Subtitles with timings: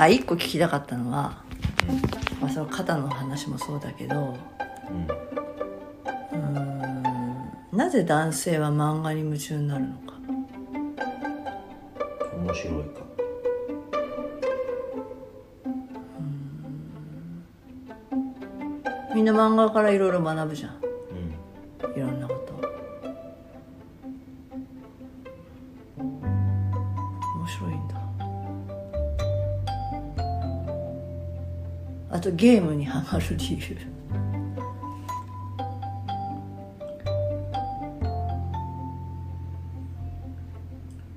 [0.00, 1.42] あ一個聞きたかったのは、
[2.40, 4.34] まあ、その肩の話もそうだけど
[4.90, 5.06] うん
[6.32, 10.14] うーんなぜ男性は漫画に夢中になるのか。
[12.34, 13.00] 面白いか。
[19.14, 20.80] みんな漫画からいろいろ学ぶじゃん。
[21.84, 21.96] うん。
[21.96, 22.54] いろんなこと。
[25.98, 27.99] 面白いんだ
[32.12, 33.76] あとゲームにハマる理由。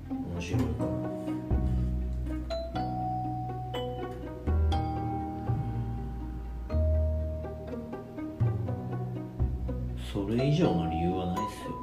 [0.07, 0.61] 面白い。
[10.13, 11.82] それ以上の理由はないっすよ。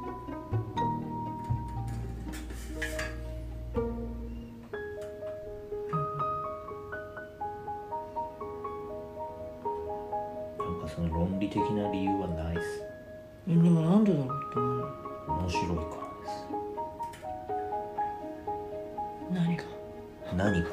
[10.93, 12.81] その論理的な理由はないっす。
[13.47, 14.27] でもなんでだろう。
[14.27, 16.45] って思う面白いからです。
[19.31, 19.63] 何が？
[20.35, 20.69] 何か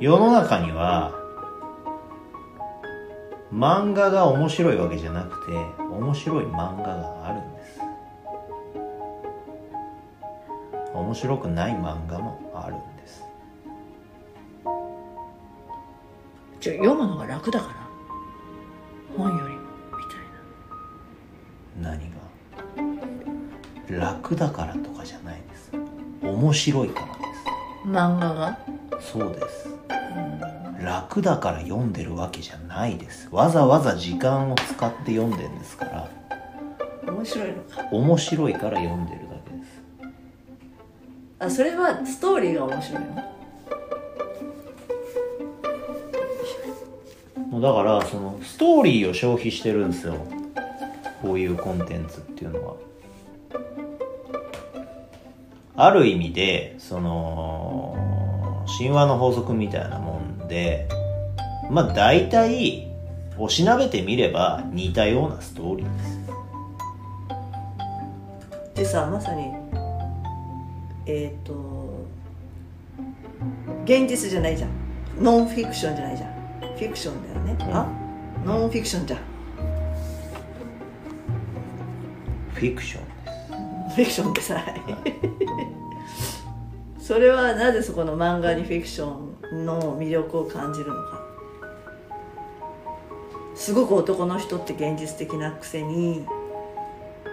[0.00, 1.12] 世の中には
[3.52, 7.80] 漫画が面白いわけじゃなくて面白い漫画があるんです。
[10.94, 13.24] 面白くない漫画もあるんです。
[16.60, 17.77] じゃあ読むのが楽だから
[24.28, 25.72] 楽だからとかじゃないです。
[26.20, 28.58] 面白いからでな漫画が？
[29.00, 29.70] すそうです。
[30.84, 33.30] 楽だから読んでるわけじゃないです。
[33.32, 36.10] わざわざ時間を使って読んでるんですから。
[37.06, 37.88] 面白いのか。
[37.90, 39.80] 面白いから読んでるだけです。
[41.38, 43.08] あそれはストーリーが面白いの？
[47.48, 50.16] もうだからそのストーリーを消費してるんですよ。
[51.22, 52.74] こういうコンテンツっていうのは
[55.80, 60.88] ある意味でその神話の法則みたいなもんで
[61.70, 62.88] まあ大体
[63.38, 66.18] おしなべてみれば似たようなストーリーです。
[68.74, 69.52] でさまさに
[71.06, 72.04] えっ、と
[73.84, 74.70] 現実じゃないじゃん。
[75.20, 76.32] ノンフィクションじゃないじゃん。
[76.60, 77.76] フィクションだよね、うん。
[77.76, 77.86] あ？
[78.44, 79.20] ノンフィクションじゃん。
[82.52, 83.17] フィクション
[83.88, 84.62] フィクションでさ。
[86.98, 89.14] それはなぜそこの漫画にフィクショ
[89.52, 91.20] ンの魅力を感じるのか。
[93.54, 96.26] すごく男の人って現実的なくせに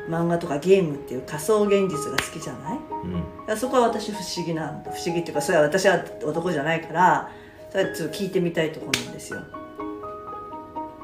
[0.09, 2.79] 漫画とかゲームっていう仮想現実が好きじゃない？
[3.03, 3.13] うん。
[3.13, 7.31] だからそこは私不思議なん不思議っていうかそれは私は男じゃないから
[7.69, 9.41] それはちょっと聞いてみたいところなんですよ。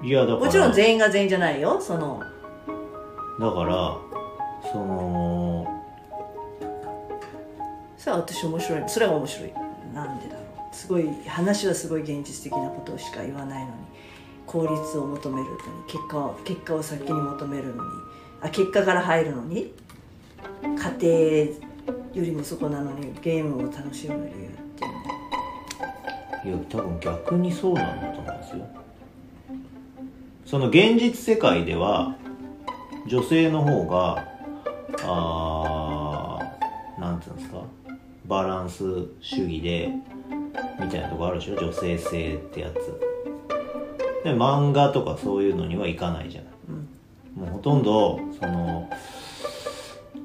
[0.01, 0.39] いやだから。
[0.39, 2.21] もちろん全員が全員じゃないよその。
[3.39, 3.97] だから
[4.71, 5.83] その
[7.97, 8.83] それは私面白い。
[8.87, 9.53] それが面白い。
[9.93, 10.41] なんでだろ
[10.71, 10.75] う。
[10.75, 13.73] すごい話はすごい現実的なことしか言わないのに
[14.47, 15.57] 効率を求めるのに
[15.87, 17.89] 結果を結果を先に求めるのに。
[18.41, 19.73] あ結果から入るのに。
[20.63, 21.45] 家庭
[22.13, 24.85] よりもそこなのにゲームを楽しむ理由って
[26.49, 28.67] いうのいや多分逆にそうなんだと思うんですよ。
[30.45, 32.15] その現実世界では
[33.07, 34.30] 女性の方が
[35.05, 37.61] あーなんていうんですか？
[38.25, 38.83] バランス
[39.19, 39.89] 主義で
[40.79, 41.55] みたいなとこあるでしょ？
[41.55, 42.75] 女性性ってやつ。
[44.23, 46.51] で漫画とかそういうのにはいかないじゃない、
[47.35, 48.87] もうほとんどその、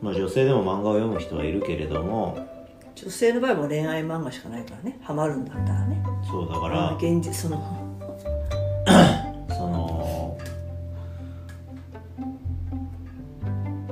[0.03, 2.47] まあ、女性でも漫画を読む人はいるけれども
[2.95, 4.99] 女性の場合も恋愛漫画しかないからね。
[5.03, 6.05] ハマるんだったらね。
[6.31, 7.86] そうだから現実その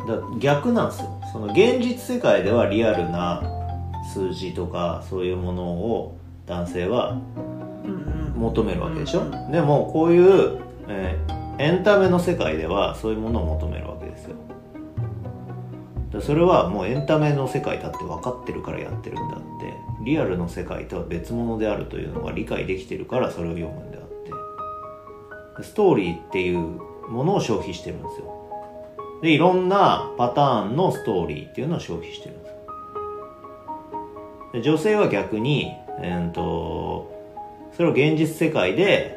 [0.06, 1.20] だ逆なんですよ。
[1.32, 3.42] その現実世界ではリアルな
[4.12, 6.16] 数字とかそういうものを
[6.46, 7.18] 男性は
[8.36, 10.58] 求めるわけでしょ、うんでもこういう、
[10.88, 14.34] えーエンタメの世界ではそういうものを求めるわけですよ。
[16.12, 19.72] だそれはもうエンタメの世界だって分かってるからやってるんだって
[20.04, 24.02] リアルの世界とは別物であるというのが理解できてるからそれを読むんであっ
[25.58, 25.62] て。
[25.62, 26.58] ストーリーっていう
[27.08, 28.43] ものを消費してるんですよ
[29.24, 32.52] でいろんなパターンのストーリーっていうのを消費してるんです。
[32.52, 32.58] よ
[34.52, 35.72] で女性は逆に、
[36.02, 37.10] えー、と
[37.72, 39.16] それを現実世界で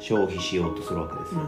[0.00, 1.40] 消費しようとするわけですよ、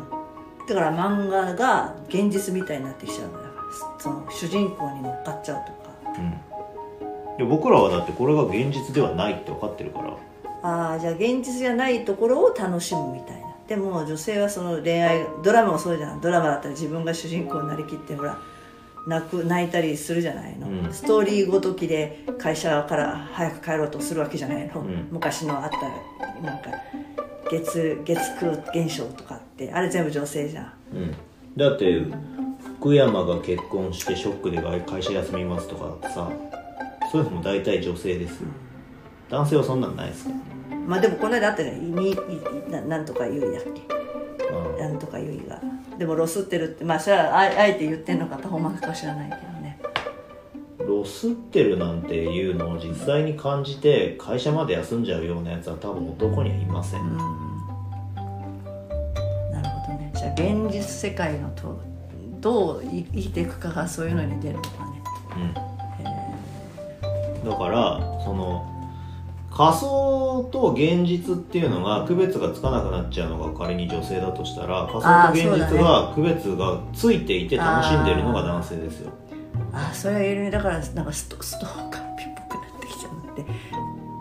[0.69, 3.63] だから漫画が現実みたいになってきちゃうのだから
[3.99, 5.91] その主人公に乗っかっちゃうとか。
[6.17, 7.39] うん。
[7.39, 10.17] で僕らはだってこれが現実ではないって分かってるから。
[10.63, 13.38] ああじゃあ現実じゃないところを楽しむみたいな
[13.69, 16.21] でも女性はその恋愛ドラマもそうじゃん。
[16.21, 18.39] ドラマだったら自分が主人公になりきってほら
[19.07, 20.93] 泣く泣いたりするじゃないの、うん。
[20.93, 25.09] ストーリーごときで会社から早く帰ろうとするわけじゃないの、ん。
[25.11, 26.71] 昔のあったなんか
[27.51, 29.71] 月月空現象とかって。
[29.73, 30.73] あれ全部女性じゃん。
[30.95, 31.15] うん。
[31.57, 32.03] だって
[32.79, 36.31] 福山が結婚してショックで会社休みますとかさ
[37.11, 38.49] そういうのも大体女性ですよ。
[39.29, 40.31] 男性はそんなんないですか？
[40.89, 41.95] まあでもこの間あったじゃん。
[41.95, 42.17] にに
[42.71, 43.69] ななんとかゆいだっけ。
[44.51, 44.79] うん。
[44.79, 45.61] なんとかゆいが。
[45.99, 46.85] でもロスってるって。
[46.85, 49.79] まあそれはああえて言ってんのかパフォーマンスか知らないけどね。
[50.79, 57.19] ロスってるなんていうのを実際に感じて会社まで休んじゃうようなやつは多分男にはいません、
[59.53, 60.11] なるほどね。
[60.15, 61.79] じゃあ現実世界のと
[62.41, 65.03] どうい生きていくかがそういうのに出るのかね。
[67.45, 68.78] だからその
[69.59, 75.01] 仮想と現実っていうのが区別がつかなくなっちゃうのが仮に女性だとしたら仮
[75.35, 79.11] 想と現実が区別がついていて楽しんでるのが男性ですよ。
[79.73, 83.47] あそれは言えるねだからなんかストストーカーピっぽくなってきちゃうって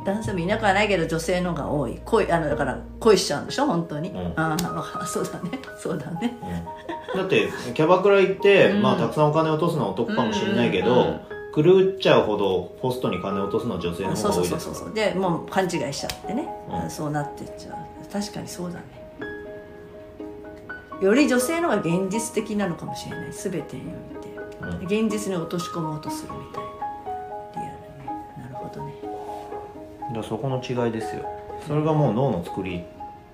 [0.06, 2.02] 男性もいなくはないけど女性のが多い。
[2.04, 4.34] 恋あのだから恋しちゃうんでしょ本当に、うん。
[4.36, 5.60] ああ そうだね。
[5.78, 6.36] そうだね。
[7.16, 8.82] だってキャバクラ行って、うん。
[8.82, 14.70] まあたくさんお金落とすのは男かもしれないけど、うんうんうん狂っちゃうほどポストに金を落とすのは女性の方そうそうが多いですか？
[14.72, 16.48] らそうそうでもう勘違いしちゃってね、
[16.84, 16.90] うん。
[16.90, 17.76] そうなってっちゃう。
[18.12, 18.86] 確かにそうだね。
[21.02, 23.32] より女性の方が現実的なのかもしれない。
[23.32, 23.84] 全てに
[24.72, 26.70] おいて、現実に落とし込もうとするみたいな
[27.56, 28.44] リアルね。
[28.44, 28.94] なるほどね。
[30.16, 31.26] だそこの違いですよ。
[31.68, 32.84] それがもう脳の作り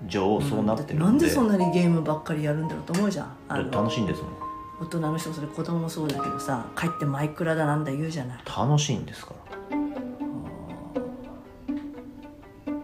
[0.08, 1.16] 上そうなってるなん。
[1.16, 3.72] んで,、でそんなにゲームばっかりやるんだろうと思うじゃん。
[3.72, 4.43] 楽しいんですもん
[4.84, 8.44] 大人の人それ子供もそうだけどさ帰ってマイクラだなんだ言うじゃない。
[8.46, 9.34] 楽しいんですか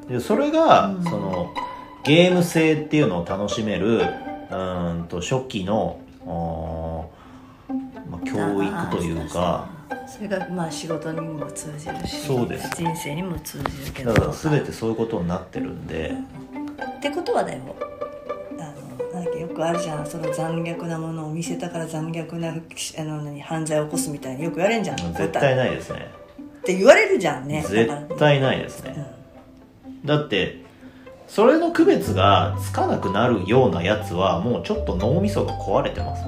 [0.08, 0.14] ら。
[0.16, 1.04] でそれが、うん。
[1.04, 1.54] その
[2.04, 6.00] ゲーム性っていうのを楽しめるうーんと初期の、
[8.10, 9.70] まあ、教育というか。
[10.08, 12.70] それがまあ仕事にも通じるしそうです。
[12.76, 16.16] 人生にも通じるけどだから全てそういうことになってるんで。
[16.98, 17.60] ってことはだよ
[19.60, 20.06] くあるじゃん。
[20.06, 24.98] その残虐なものを見せたから残虐なあの何犯罪を起こすみたいによく言われるじゃん。
[24.98, 26.08] 絶対ないですね。
[26.60, 27.66] って言われるじゃんね。
[27.68, 29.06] 絶対ないですね。
[30.06, 30.64] だって
[31.28, 36.24] それの区別がつかなくなるようなやつはもうちょっと脳みそが壊れてます。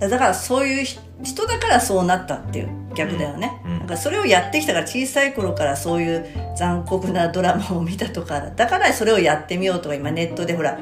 [0.00, 3.72] だからそういうひ人だからそうなったっていう逆だよね、うん。
[3.72, 3.78] うん。
[3.78, 6.26] なんかそれをやってきたから小さい頃からそういう
[6.58, 10.78] 残酷なドラマを見たとかだからそれをやってみようとか今ネットでほら、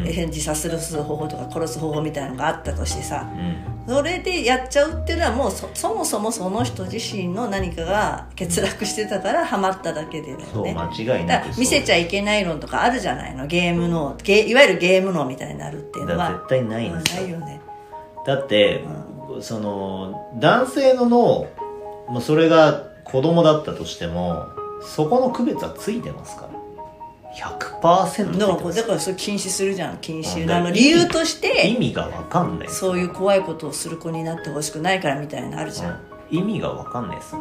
[0.00, 0.08] うん。
[0.08, 3.28] え自殺する方法とか殺す方法みたいなのがあったとしてさ
[3.86, 3.94] うん。
[3.94, 10.46] それでやっちゃうっていうのはもうそそもそもその人自身の何かが欠落してたからハマっただけでだよね。
[10.52, 13.46] そう間違いなくだから見せちゃいけない論とかあるじゃないの。
[13.46, 16.30] ゲームのゲいわゆるゲーム脳みたいになるっていうのは。
[16.30, 17.22] 絶対ないんですよ。
[17.22, 17.60] ないよね。
[18.26, 18.84] だって、
[19.40, 21.48] その男性の脳
[22.08, 24.46] もうそれが子供だったとしても
[24.82, 26.59] そこの区別はついてますから
[27.36, 29.98] 100%ついてだからだからそれ禁止するじゃん。
[29.98, 30.42] 禁止。
[30.42, 32.68] うんあの理由とし意て味が分かんない。
[32.68, 35.92] そういう怖いことをする子になってほしくないからみたいなのあるじゃん、
[36.32, 36.38] うん。
[36.38, 37.34] 意味が分かんないです。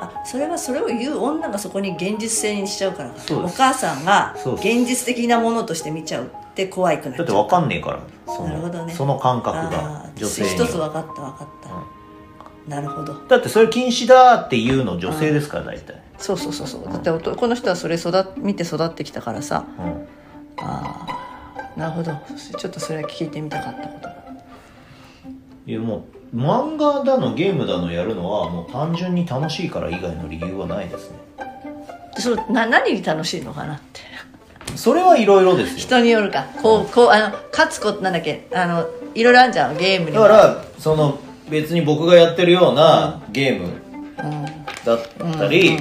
[0.00, 3.14] あそれはそれを言う女がそこに現実性にしちゃうから。
[3.36, 7.24] お母さんが現実的なものとして見ちゃうって怖いくなっちゃう。
[7.24, 8.00] だって分かんねえから。
[8.26, 8.92] その,、なるほどね。
[8.92, 10.48] その感覚あがー女性に。
[10.50, 11.70] 一つ分かった分かった、
[12.68, 13.14] なるほど。
[13.14, 16.84] だってそれ禁止だっていうの女性ですから大体、そうそうそうそう。
[16.84, 19.64] だって男の人はそれ育っ見て育ってきたからさ。
[19.78, 19.84] うん、
[20.58, 22.12] ああなるほど。
[22.58, 24.14] ちょっとそれは聞いてみたかったことだ
[25.66, 31.18] いやもう漫画だのゲームだのやるのはもう単純に楽しいから以外の理由はないですね。
[32.18, 34.00] それな何に楽しいのかなって。
[34.76, 35.78] それはいろいろですよ。
[35.78, 36.46] 人によるか。
[36.62, 38.48] こうこうあの勝つことなんだっけ。
[38.52, 41.18] あのいろいろあるじゃんゲームにだからその
[41.50, 44.44] 別に僕がやってるようなゲームうん。
[44.84, 44.98] だっ
[45.38, 45.78] たり、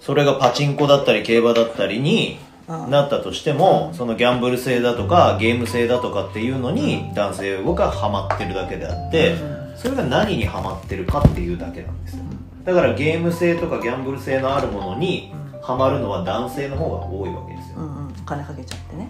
[0.00, 2.90] それがパチンコだったり競馬だったりにうん。
[2.90, 9.36] なったとしても、そのギャンブル性だとかゲーム性だとかっていうのに男性がハマってるだけであって、
[9.76, 12.24] それが何にハマってるかっていうだけなんですよ。
[12.64, 18.12] だからゲーム性とかギャンブル性のあるものにハマるのは男性の方が多いわけですよ、うんうん。
[18.26, 19.08] 金かけちゃってね